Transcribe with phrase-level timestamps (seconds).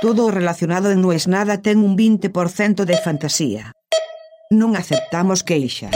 [0.00, 3.72] Todo o relacionado en No es Nada ten un 20% de fantasía.
[4.54, 5.90] Non aceptamos queixas.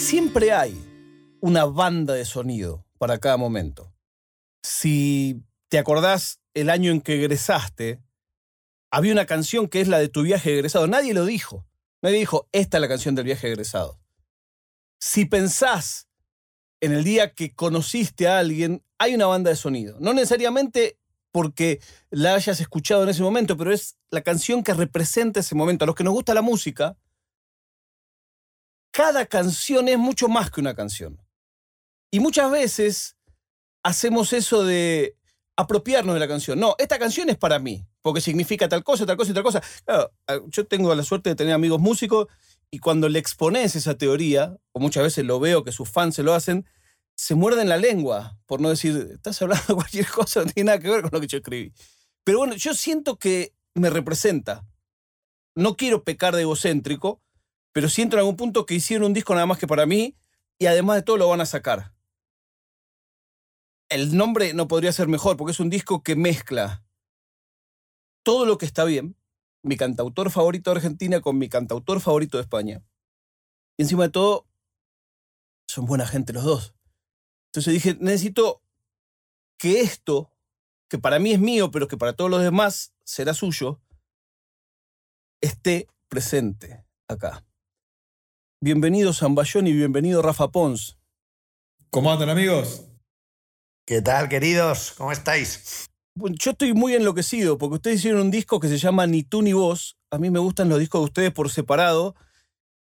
[0.00, 0.72] Siempre hay
[1.44, 3.92] una banda de sonido para cada momento.
[4.64, 8.00] Si te acordás el año en que egresaste,
[8.90, 10.86] había una canción que es la de tu viaje egresado.
[10.86, 11.66] Nadie lo dijo.
[12.00, 14.03] Nadie dijo, esta es la canción del viaje egresado.
[15.06, 16.08] Si pensás
[16.80, 19.98] en el día que conociste a alguien, hay una banda de sonido.
[20.00, 20.98] No necesariamente
[21.30, 25.84] porque la hayas escuchado en ese momento, pero es la canción que representa ese momento.
[25.84, 26.96] A los que nos gusta la música,
[28.92, 31.20] cada canción es mucho más que una canción.
[32.10, 33.18] Y muchas veces
[33.82, 35.18] hacemos eso de
[35.54, 36.58] apropiarnos de la canción.
[36.58, 39.62] No, esta canción es para mí, porque significa tal cosa, tal cosa y tal cosa.
[40.46, 42.26] yo tengo la suerte de tener amigos músicos
[42.74, 46.24] y cuando le expones esa teoría, o muchas veces lo veo que sus fans se
[46.24, 46.66] lo hacen,
[47.14, 50.90] se muerden la lengua, por no decir, estás hablando cualquier cosa, no tiene nada que
[50.90, 51.72] ver con lo que yo escribí.
[52.24, 54.66] Pero bueno, yo siento que me representa.
[55.54, 57.22] No quiero pecar de egocéntrico,
[57.70, 60.16] pero siento en algún punto que hicieron un disco nada más que para mí
[60.58, 61.94] y además de todo lo van a sacar.
[63.88, 66.84] El nombre no podría ser mejor porque es un disco que mezcla
[68.24, 69.16] todo lo que está bien,
[69.64, 72.84] mi cantautor favorito de Argentina con mi cantautor favorito de España.
[73.76, 74.46] Y encima de todo,
[75.66, 76.74] son buena gente los dos.
[77.46, 78.62] Entonces dije, necesito
[79.58, 80.30] que esto,
[80.88, 83.80] que para mí es mío, pero que para todos los demás será suyo,
[85.40, 87.44] esté presente acá.
[88.60, 90.98] Bienvenido Zamballón y bienvenido Rafa Pons.
[91.90, 92.86] ¿Cómo andan amigos?
[93.86, 94.92] ¿Qué tal, queridos?
[94.92, 95.88] ¿Cómo estáis?
[96.14, 99.52] Yo estoy muy enloquecido porque ustedes hicieron un disco que se llama Ni tú ni
[99.52, 99.96] vos.
[100.10, 102.14] A mí me gustan los discos de ustedes por separado.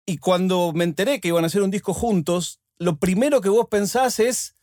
[0.06, 3.68] Y cuando me enteré que iban a hacer un disco juntos, lo primero que vos
[3.70, 4.56] pensás es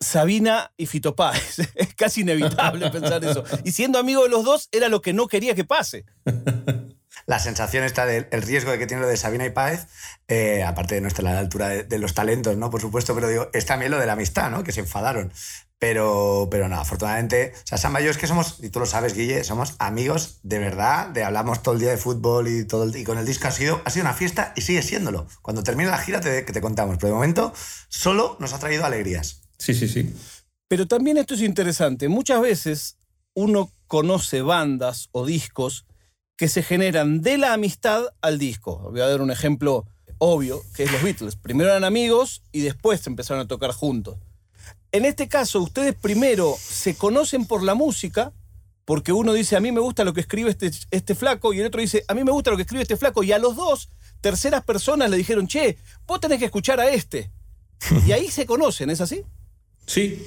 [0.00, 1.58] Sabina y Fito Páez.
[1.74, 3.44] Es casi inevitable pensar eso.
[3.64, 6.04] Y siendo amigo de los dos, era lo que no quería que pase.
[7.26, 9.86] la sensación está del riesgo de que tiene lo de Sabina y Páez,
[10.28, 12.70] eh, aparte de no estar a la altura de, los talentos, ¿no?
[12.70, 14.62] Por supuesto, pero digo, es también lo de la amistad, ¿no?
[14.62, 15.32] Que se enfadaron.
[15.78, 18.86] Pero, pero no, afortunadamente, o sea, Samba y yo es que somos, y tú lo
[18.86, 22.84] sabes, Guille, somos amigos de verdad, de hablamos todo el día de fútbol y todo
[22.84, 25.26] el, y con el disco ha sido, ha sido una fiesta y sigue siéndolo.
[25.42, 27.52] Cuando termine la gira te, que te contamos, pero de momento
[27.88, 29.42] solo nos ha traído alegrías.
[29.58, 30.14] Sí, sí, sí.
[30.68, 32.08] Pero también esto es interesante.
[32.08, 32.96] Muchas veces
[33.34, 35.84] uno conoce bandas o discos
[36.36, 38.78] que se generan de la amistad al disco.
[38.90, 39.86] Voy a dar un ejemplo
[40.18, 41.36] obvio, que es los Beatles.
[41.36, 44.18] Primero eran amigos y después empezaron a tocar juntos.
[44.96, 48.32] En este caso, ustedes primero se conocen por la música,
[48.86, 51.66] porque uno dice, a mí me gusta lo que escribe este, este flaco, y el
[51.66, 53.90] otro dice, a mí me gusta lo que escribe este flaco, y a los dos,
[54.22, 57.30] terceras personas le dijeron, che, vos tenés que escuchar a este.
[58.06, 59.22] Y ahí se conocen, ¿es así?
[59.86, 60.24] Sí,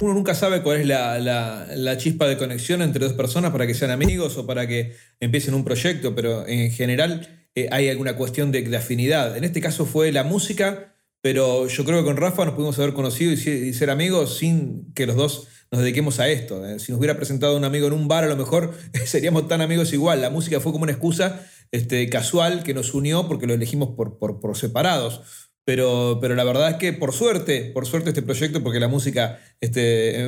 [0.00, 3.90] uno nunca sabe cuál es la, chispa de conexión entre dos personas para que sean
[3.92, 8.76] amigos o para que empiecen un proyecto, pero en general eh, hay alguna cuestión de,
[8.76, 9.38] afinidad.
[9.38, 10.91] En este caso fue la música,
[11.22, 15.06] pero yo creo que con Rafa nos pudimos haber conocido y, ser amigos sin que
[15.06, 16.66] los dos nos dediquemos a esto.
[16.66, 16.80] Eh.
[16.80, 18.74] Si nos hubiera presentado un amigo en un bar, a lo mejor
[19.06, 20.20] seríamos tan amigos igual.
[20.20, 24.18] La música fue como una excusa este, casual que nos unió porque lo elegimos por,
[24.18, 25.22] por, por separados.
[25.64, 29.38] Pero, pero la verdad es que por suerte, por suerte este proyecto, porque la música
[29.60, 30.26] este,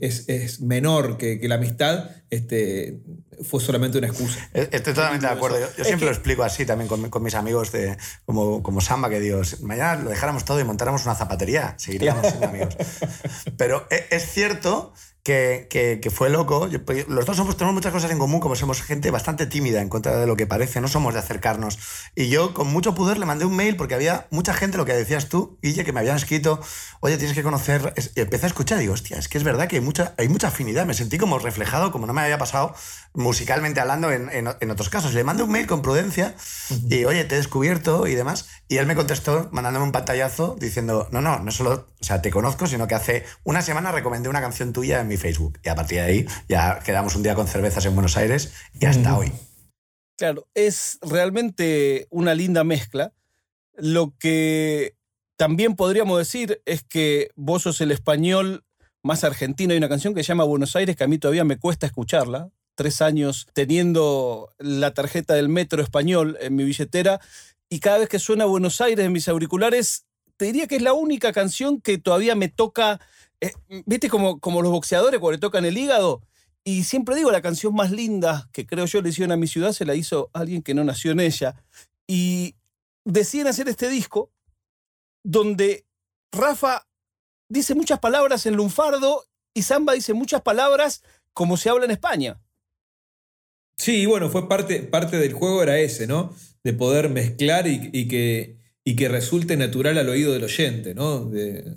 [0.00, 3.02] es, menor que, la amistad, este,
[3.42, 4.48] fue solamente una excusa.
[4.54, 5.58] E-, estoy totalmente de acuerdo.
[5.76, 9.42] Yo, siempre lo explico así también con, mis amigos de, como, como Samba, que digo,
[9.60, 12.74] mañana lo dejáramos todo y montáramos una zapatería, seguiríamos siendo amigos.
[13.58, 15.68] Pero e-, es cierto que,
[16.02, 16.68] que, fue loco.
[16.84, 19.88] Pues, los dos somos, tenemos muchas cosas en común, como somos gente bastante tímida en
[19.88, 21.78] contra de lo que parece, no somos de acercarnos.
[22.16, 24.94] Y yo con mucho pudor le mandé un mail porque había mucha gente, lo que
[24.94, 26.60] decías tú, Guille, que me habían escrito,
[27.00, 27.94] oye, tienes que conocer...
[28.16, 30.28] Y empecé a escuchar y digo, hostia, es que es verdad que hay mucha, hay
[30.28, 30.86] mucha afinidad.
[30.86, 32.74] Me sentí como reflejado, como no me había pasado
[33.14, 35.14] musicalmente hablando en, en, otros casos.
[35.14, 36.34] Le mandé un mail con prudencia
[36.88, 38.48] y, oye, te he descubierto y demás.
[38.68, 42.32] Y él me contestó mandándome un pantallazo diciendo, no, no, no solo, o sea, te
[42.32, 45.60] conozco, sino que hace una semana recomendé una canción tuya en mi Facebook.
[45.62, 48.86] Y a partir de ahí ya quedamos un día con cervezas en Buenos Aires y
[48.86, 49.30] hasta hoy.
[50.18, 53.12] Claro, es realmente una linda mezcla.
[53.74, 54.96] Lo que
[55.36, 58.64] también podríamos decir es que vos sos el español
[59.04, 59.70] más argentino.
[59.70, 62.50] Hay una canción que se llama Buenos Aires que a mí todavía me cuesta escucharla
[62.74, 67.20] tres años teniendo la tarjeta del metro español en mi billetera
[67.68, 70.04] y cada vez que suena Buenos Aires en mis auriculares,
[70.36, 73.00] te diría que es la única canción que todavía me toca,
[73.40, 73.52] eh,
[73.86, 76.22] viste como, como los boxeadores cuando le tocan el hígado.
[76.64, 79.72] Y siempre digo, la canción más linda que creo yo le hicieron a mi ciudad
[79.72, 81.56] se la hizo alguien que no nació en ella.
[82.06, 82.54] Y
[83.04, 84.30] deciden hacer este disco
[85.24, 85.86] donde
[86.32, 86.86] Rafa
[87.48, 89.24] dice muchas palabras en lunfardo
[89.54, 91.02] y Samba dice muchas palabras
[91.32, 92.40] como se habla en España.
[93.76, 96.34] Sí, bueno, fue parte, parte del juego era ese, ¿no?
[96.62, 101.24] De poder mezclar y, que, y que resulte natural al oído del oyente, ¿no?
[101.24, 101.76] De,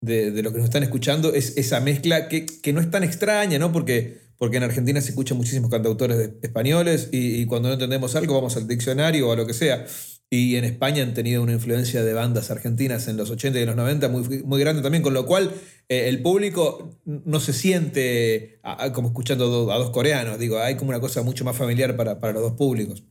[0.00, 3.58] de, lo que nos están escuchando, es esa mezcla que, que, no es tan extraña,
[3.58, 3.72] ¿no?
[3.72, 8.56] Porque, porque en Argentina se escuchan muchísimos cantautores españoles y, cuando no entendemos algo vamos
[8.56, 9.86] al diccionario o a lo que sea.
[10.28, 13.68] Y en España han tenido una influencia de bandas argentinas en los 80 y en
[13.68, 15.52] los 90 muy, muy grande también, con lo cual
[15.88, 18.60] eh, el público no se siente
[18.92, 22.32] como escuchando a dos coreanos, digo, hay como una cosa mucho más familiar para, para
[22.32, 23.04] los dos públicos.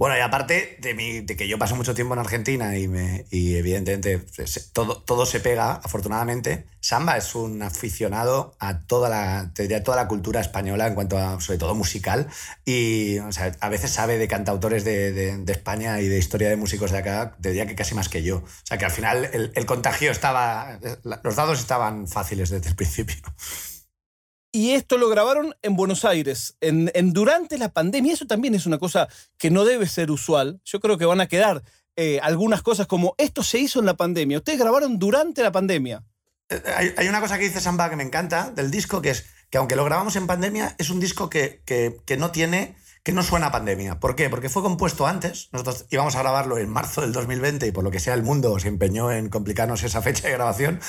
[0.00, 0.94] Bueno, y aparte de,
[1.26, 5.26] de, que yo paso mucho tiempo en Argentina y, me, y evidentemente pues, todo, todo
[5.26, 10.86] se pega, afortunadamente, Samba es un aficionado a toda la, te toda la cultura española
[10.86, 12.28] en cuanto a, sobre todo musical,
[12.64, 16.96] y a veces sabe de cantautores de, de, España y de historia de músicos de
[16.96, 18.38] acá, te diría que casi más que yo.
[18.38, 20.80] O sea, que al final el, el contagio estaba,
[21.22, 23.16] los dados estaban fáciles desde el principio.
[24.52, 28.12] Y esto lo grabaron en Buenos Aires, en, durante la pandemia.
[28.14, 29.08] Eso también es una cosa
[29.38, 30.60] que no debe ser usual.
[30.64, 31.62] Yo creo que van a quedar
[31.94, 34.38] eh, algunas cosas como esto se hizo en la pandemia.
[34.38, 36.02] Ustedes grabaron durante la pandemia.
[36.48, 39.58] Eh, hay, una cosa que dice Samba que me encanta del disco, que es que
[39.58, 43.22] aunque lo grabamos en pandemia, es un disco que, que, que no tiene que no
[43.22, 43.98] suena pandemia.
[43.98, 44.28] ¿Por qué?
[44.28, 45.48] Porque fue compuesto antes.
[45.52, 48.58] Nosotros íbamos a grabarlo en marzo del 2020 y por lo que sea el mundo
[48.58, 50.80] se empeñó en complicarnos esa fecha de grabación.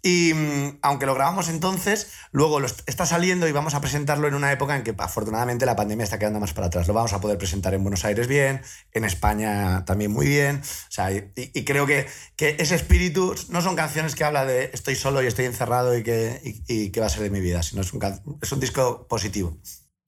[0.00, 4.52] Y mm, aunque lo grabamos entonces, luego está saliendo y vamos a presentarlo en una
[4.52, 6.86] época en que afortunadamente la pandemia está quedando más para atrás.
[6.86, 8.62] Lo vamos a poder presentar en Buenos Aires bien,
[8.92, 10.62] en España también muy bien.
[10.62, 14.94] O sea, y, creo que, que, ese espíritu no son canciones que habla de estoy
[14.94, 17.92] solo y estoy encerrado y que, y, va a ser de mi vida, sino es
[17.92, 18.00] un,
[18.40, 19.58] es un disco positivo.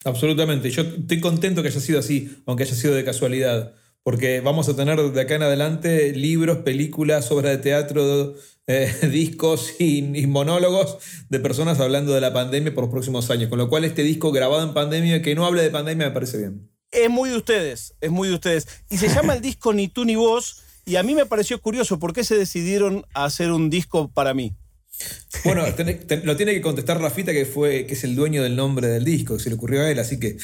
[0.09, 0.71] Absolutamente.
[0.71, 4.75] Yo estoy contento que haya sido así, aunque haya sido de casualidad, porque vamos a
[4.75, 8.35] tener de acá en adelante libros, películas, obras de teatro,
[8.67, 13.51] eh, discos y, monólogos de personas hablando de la pandemia por los próximos años.
[13.51, 16.39] Con lo cual este disco grabado en pandemia, que no hable de pandemia, me parece
[16.39, 16.71] bien.
[16.91, 18.67] Es muy de ustedes, es muy de ustedes.
[18.89, 21.99] Y se llama el disco Ni tú ni vos, y a mí me pareció curioso,
[21.99, 24.55] ¿por qué se decidieron a hacer un disco para mí?
[25.45, 25.65] Bueno,
[26.25, 29.37] lo tiene que contestar Rafita, que fue, que es el dueño del nombre del disco,
[29.37, 30.37] que se le ocurrió a él, así que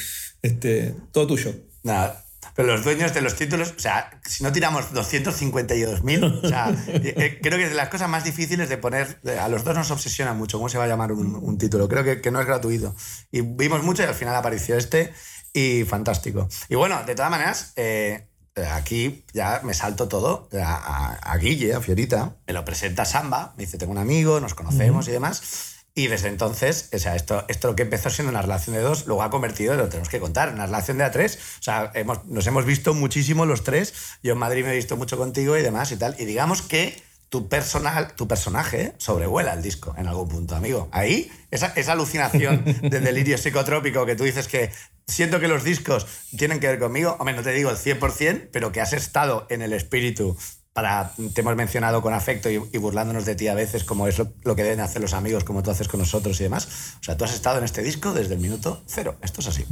[0.43, 1.55] este, todo tuyo.
[1.83, 2.25] Nada.
[2.55, 7.41] Pero los dueños de los títulos, o sea, si no tiramos 252.000, o sea, eh,
[7.43, 10.35] creo que es de las cosas más difíciles de poner, a los dos nos obsesiona
[10.35, 12.95] mucho cómo se va a llamar un, título, creo que, que, no es gratuito.
[13.33, 15.13] Y vimos mucho y al final apareció este
[15.53, 16.49] y fantástico.
[16.69, 18.29] Y bueno, de todas maneras, eh,
[18.73, 23.79] aquí ya me salto todo a, Guille, a Fiorita, me lo presenta Samba, me dice,
[23.79, 25.75] tengo un amigo, nos conocemos y demás.
[25.97, 29.07] Y desde entonces, o sea, esto, esto lo que empezó siendo una relación de dos,
[29.07, 31.39] luego ha convertido, lo tenemos que contar, en una relación de a tres.
[31.61, 33.95] O sea, hemos, nos hemos visto muchísimo los tres.
[34.21, 36.17] Yo en Madrid me he visto mucho contigo y demás y tal.
[36.19, 37.01] Y digamos que
[37.35, 40.89] tu, personal, tu personaje sobrevuela el disco en algún punto, amigo.
[40.93, 44.71] Ahí, esa, esa alucinación de delirio psicotrópico que tú dices que
[45.09, 48.71] siento que los discos tienen que ver conmigo, hombre, no te digo el 100%, pero
[48.71, 50.37] que has estado en el espíritu
[50.73, 54.55] para, te hemos mencionado con afecto y, burlándonos de ti a veces, como es lo,
[54.55, 56.95] que deben hacer los amigos, como tú haces con nosotros y demás.
[57.01, 59.17] O sea, tú has estado en este disco desde el minuto cero.
[59.23, 59.65] Esto es así.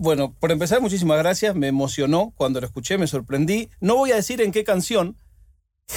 [0.00, 1.54] Bueno, por empezar, muchísimas gracias.
[1.54, 3.70] Me emocionó cuando lo escuché, me sorprendí.
[3.80, 5.16] No voy a decir en qué canción,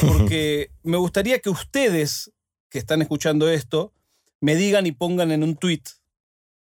[0.02, 2.32] porque me gustaría que ustedes
[2.70, 3.94] que están escuchando esto
[4.42, 5.84] me digan y pongan en un tweet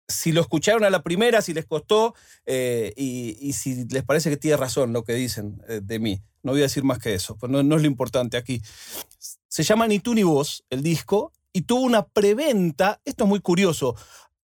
[0.09, 2.14] si lo escucharon a la primera, si les costó
[2.47, 6.23] eh, y, si les parece que tiene razón lo que dicen eh, de mí.
[6.42, 8.61] No voy a decir más que eso, pues no, no, es lo importante aquí.
[9.49, 13.00] Se llama Ni tú ni vos, el disco, y tuvo una preventa.
[13.04, 13.97] Esto es muy curioso.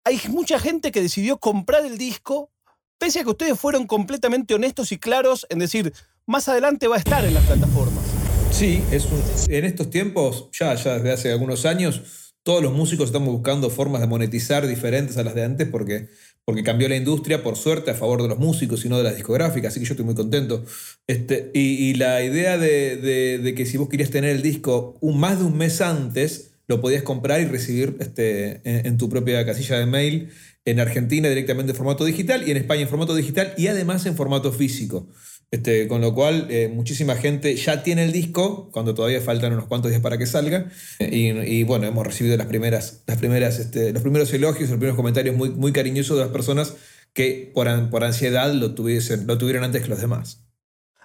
[0.04, 2.50] Hay mucha gente que decidió comprar el disco,
[2.96, 5.92] pese a que ustedes fueron completamente honestos y claros en decir,
[6.24, 8.19] más adelante va a estar en las plataformas.
[8.50, 9.07] Sí, es
[9.49, 14.00] en estos tiempos, ya, ya desde hace algunos años, todos los músicos estamos buscando formas
[14.00, 16.09] de monetizar diferentes a las de antes porque,
[16.45, 19.16] porque cambió la industria, por suerte, a favor de los músicos y no de las
[19.16, 20.64] discográficas, así que yo estoy muy contento.
[21.07, 25.45] Este, y, la idea de, que si vos querías tener el disco un, más de
[25.45, 30.30] un mes antes, lo podías comprar y recibir este, en, tu propia casilla de mail
[30.64, 34.16] en Argentina directamente en formato digital y en España en formato digital y además en
[34.16, 35.09] formato físico.
[35.52, 39.66] Este, con lo cual, eh, muchísima gente ya tiene el disco, cuando todavía faltan unos
[39.66, 40.71] cuantos días para que salga.
[41.00, 45.35] Y, bueno, hemos recibido las primeras, las primeras, este, los primeros elogios, los primeros comentarios
[45.35, 46.76] muy, muy cariñosos de las personas
[47.12, 50.45] que por, por ansiedad lo, tuviesen, lo tuvieron antes que los demás.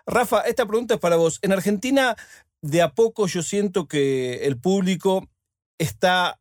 [0.06, 1.40] Rafa, esta pregunta es para vos.
[1.42, 2.16] En Argentina,
[2.62, 5.28] de a poco yo siento que el público
[5.80, 6.40] está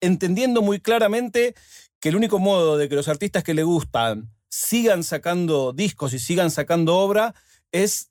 [0.00, 1.54] entendiendo muy claramente
[2.00, 6.18] que el único modo de que los artistas que le gustan sigan sacando discos y
[6.18, 7.34] sigan sacando obra
[7.72, 8.10] es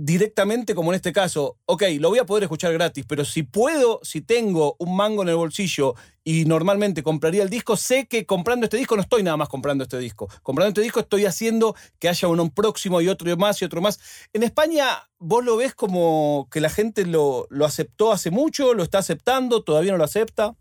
[0.00, 3.98] directamente, como en este caso, ok, lo voy a poder escuchar gratis, pero si puedo,
[4.04, 8.64] si tengo un mango en el bolsillo y normalmente compraría el disco, sé que comprando
[8.64, 10.28] este disco no estoy nada más comprando este disco.
[10.44, 13.98] Comprando este disco estoy haciendo que haya uno próximo y otro más y otro más.
[14.32, 18.84] En España, ¿vos lo ves como que la gente lo, lo aceptó hace mucho, lo
[18.84, 20.54] está aceptando, todavía no lo acepta?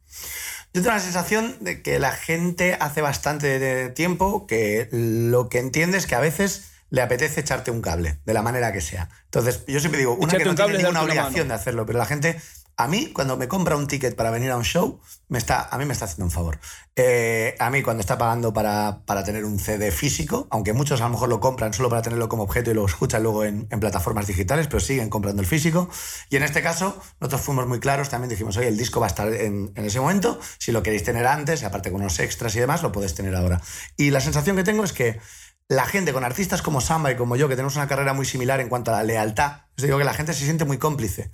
[0.73, 5.99] Yo tengo la sensación de que la gente hace bastante tiempo que lo que entiende
[5.99, 9.09] es que a veces le apetece echarte un cable, de la manera que sea.
[9.25, 12.41] Entonces, yo siempre digo, una que no tiene ninguna obligación de hacerlo, pero la gente,
[12.77, 15.77] a mí, cuando me compra un ticket para venir a un show, me está, a
[15.77, 16.59] mí me está haciendo un favor.
[16.95, 21.05] Eh, a mí, cuando está pagando para, para, tener un CD físico, aunque muchos a
[21.05, 23.79] lo mejor lo compran solo para tenerlo como objeto y lo escuchan luego en, en
[23.79, 25.89] plataformas digitales, pero siguen comprando el físico.
[26.29, 29.09] Y en este caso, nosotros fuimos muy claros, también dijimos, oye, el disco va a
[29.09, 32.59] estar en, en ese momento, si lo queréis tener antes, aparte con unos extras y
[32.59, 33.59] demás, lo podéis tener ahora.
[33.97, 35.19] Y la sensación que tengo es que
[35.69, 38.59] la gente con artistas como Samba y como yo, que tenemos una carrera muy similar
[38.59, 41.31] en cuanto a la lealtad, os digo que la gente se siente muy cómplice.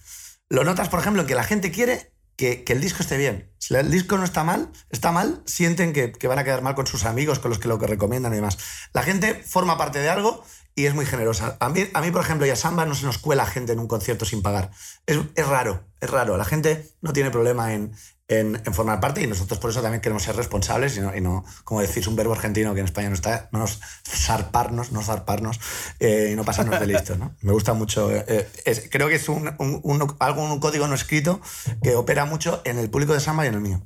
[0.50, 3.52] Lo notas, por ejemplo, en que la gente quiere que, el disco esté bien.
[3.60, 6.88] Si el disco no está mal, está mal, sienten que, van a quedar mal con
[6.88, 8.58] sus amigos, con los que lo que recomiendan y demás.
[8.94, 10.44] La gente forma parte de algo
[10.76, 11.58] y es muy generosa.
[11.60, 14.26] A mí, por ejemplo, y a Samba no se nos cuela gente en un concierto
[14.26, 14.72] sin pagar.
[15.06, 16.38] Es, es raro, es raro.
[16.38, 17.94] La gente no tiene problema en,
[18.28, 21.44] en, formar parte y nosotros por eso también queremos ser responsables y no, y no,
[21.64, 25.60] como decís, un verbo argentino que en España no está, no nos zarparnos, no zarparnos
[26.00, 27.16] eh, y no pasarnos de listo.
[27.16, 27.36] ¿no?
[27.42, 28.48] Me gusta mucho, eh,
[28.90, 31.42] creo que es un, un, algo, un código no escrito
[31.82, 33.84] que opera mucho en el público de Samba y en el mío.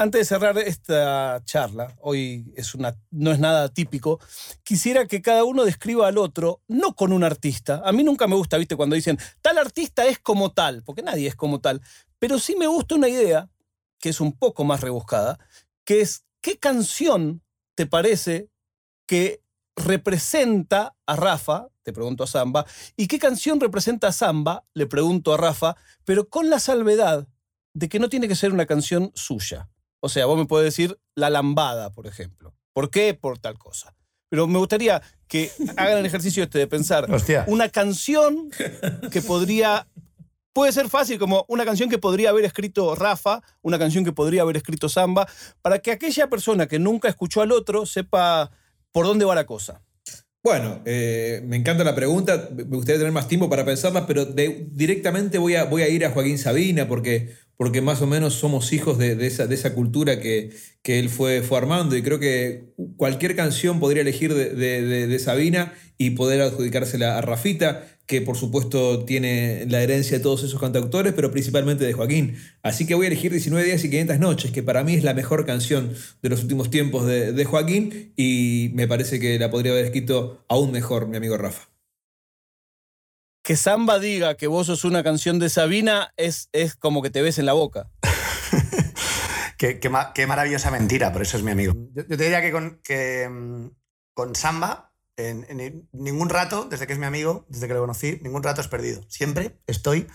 [0.00, 4.18] Antes de cerrar esta charla, hoy es una, no es nada típico,
[4.62, 7.82] quisiera que cada uno describa al otro, no con un artista.
[7.84, 11.28] A mí nunca me gusta, viste, cuando dicen, tal artista es como tal, porque nadie
[11.28, 11.82] es como tal.
[12.20, 13.50] Pero sí me gusta una idea,
[13.98, 15.40] que es un poco más rebuscada,
[15.84, 17.42] que es, ¿qué canción
[17.74, 18.48] te parece
[19.06, 19.42] que
[19.74, 21.68] representa a Rafa?
[21.82, 22.66] Te pregunto a Samba.
[22.96, 24.64] ¿Y qué canción representa a Samba?
[24.74, 27.26] Le pregunto a Rafa, pero con la salvedad
[27.74, 29.68] de que no tiene que ser una canción suya.
[30.00, 32.54] O sea, vos me podés decir La Lambada, por ejemplo.
[32.72, 33.14] ¿Por qué?
[33.14, 33.96] Por tal cosa.
[34.28, 37.08] Pero me gustaría que hagan el ejercicio este de pensar
[37.46, 38.50] una canción
[39.10, 39.88] que podría.
[40.52, 44.42] Puede ser fácil, como una canción que podría haber escrito Rafa, una canción que podría
[44.42, 45.28] haber escrito Samba,
[45.62, 48.50] para que aquella persona que nunca escuchó al otro sepa
[48.90, 49.82] por dónde va la cosa.
[50.42, 55.38] Bueno, eh, me encanta la pregunta, me gustaría tener más tiempo para pensarla, pero directamente
[55.38, 57.28] voy a, voy a ir a Joaquín Sabina porque
[57.60, 60.48] porque más o menos somos hijos de, esa, de esa, cultura que,
[60.82, 64.54] que, él fue, fue armando y creo que cualquier canción podría elegir de,
[65.06, 70.42] de, Sabina y poder adjudicársela a Rafita, que por supuesto tiene la herencia de todos
[70.42, 72.36] esos cantautores, pero principalmente de Joaquín.
[72.64, 75.14] Así que voy a elegir 19 días y 500 noches, que para mí es la
[75.14, 79.84] mejor canción de los últimos tiempos de Joaquín y me parece que la podría haber
[79.84, 81.70] escrito aún mejor mi amigo Rafa
[83.42, 87.22] que Samba diga que vos sos una canción de Sabina es, es como que te
[87.22, 87.90] ves en la boca.
[89.58, 91.74] qué, qué, maravillosa mentira, por eso es mi amigo.
[91.94, 93.70] Yo, te diría que con, que, mm,
[94.14, 94.89] con Samba,
[95.28, 98.68] en, ningún rato, desde que es mi amigo, desde que lo conocí, ningún rato es
[98.68, 99.02] perdido.
[99.08, 100.06] Siempre estoy,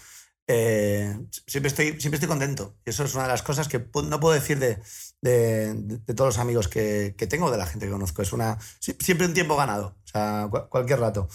[0.48, 2.76] eh, siempre estoy, siempre estoy contento.
[2.86, 4.80] Y eso es una de las cosas que no puedo decir de,
[5.22, 8.22] de, de todos los amigos que, que, tengo, de la gente que conozco.
[8.22, 11.30] Es una, siempre un tiempo ganado, o sea, cualquier rato.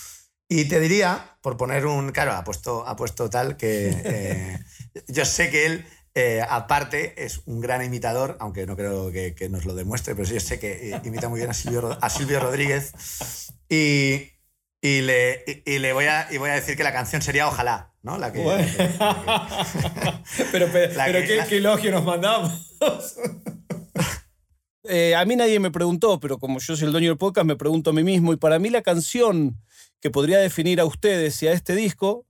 [0.53, 2.11] Y te diría, por poner un.
[2.11, 4.59] Claro, ha puesto, ha puesto tal que.
[4.93, 9.35] Eh, yo sé que él, eh, aparte, es un gran imitador, aunque no creo que,
[9.35, 11.97] que, nos lo demuestre, pero sí, yo sé que eh, imita muy bien a Silvio,
[12.01, 13.53] a Silvio Rodríguez.
[13.69, 14.31] Y,
[14.81, 17.95] y, le, y, le voy a, y voy a decir que la canción sería Ojalá,
[18.03, 18.19] ¿no?
[18.19, 18.43] La que.
[20.53, 22.73] pero pero, ¿qué, ¿qué, elogio nos mandamos.
[25.17, 27.91] a mí nadie me preguntó, pero como yo soy el dueño del podcast, me pregunto
[27.91, 28.33] a mí mismo.
[28.33, 29.57] Y para mí la canción
[30.01, 32.27] que podría definir a ustedes y a este disco,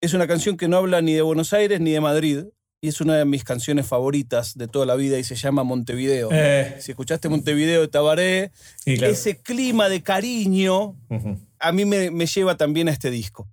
[0.00, 2.44] es una canción que no habla ni de Buenos Aires ni de Madrid,
[2.80, 6.30] y es una de mis canciones favoritas de toda la vida y se llama Montevideo.
[6.32, 6.76] Eh.
[6.80, 8.52] Si escuchaste Montevideo de Tabaré,
[8.84, 10.96] ese clima de cariño
[11.58, 13.48] a mí me lleva también a este disco.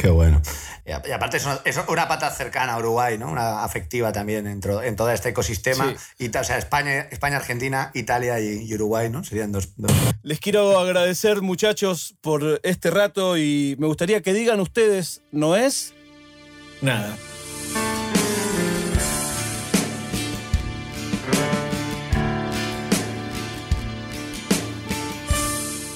[0.00, 0.40] Qué bueno.
[0.86, 3.30] Y aparte es una, pata cercana a Uruguay, ¿no?
[3.30, 5.94] Una afectiva también en, en todo este ecosistema.
[6.18, 9.22] Y, o sea, España, España, Argentina, Italia y, Uruguay, ¿no?
[9.22, 9.68] Serían dos,
[10.22, 15.92] Les quiero agradecer, muchachos, por este rato y me gustaría que digan ustedes, ¿no es?
[16.80, 17.14] Nada.